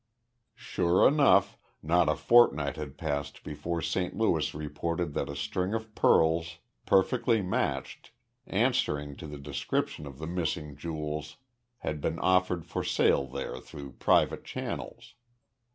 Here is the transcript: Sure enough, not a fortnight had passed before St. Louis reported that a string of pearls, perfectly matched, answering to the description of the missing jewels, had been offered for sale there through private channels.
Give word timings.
Sure 0.55 1.07
enough, 1.07 1.59
not 1.83 2.09
a 2.09 2.15
fortnight 2.15 2.75
had 2.75 2.97
passed 2.97 3.43
before 3.43 3.83
St. 3.83 4.15
Louis 4.17 4.51
reported 4.55 5.13
that 5.13 5.29
a 5.29 5.35
string 5.35 5.75
of 5.75 5.93
pearls, 5.93 6.57
perfectly 6.87 7.43
matched, 7.43 8.09
answering 8.47 9.15
to 9.17 9.27
the 9.27 9.37
description 9.37 10.07
of 10.07 10.17
the 10.17 10.25
missing 10.25 10.75
jewels, 10.75 11.35
had 11.77 12.01
been 12.01 12.17
offered 12.17 12.65
for 12.65 12.83
sale 12.83 13.27
there 13.27 13.59
through 13.59 13.91
private 13.91 14.43
channels. 14.43 15.13